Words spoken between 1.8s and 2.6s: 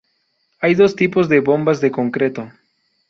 concreto.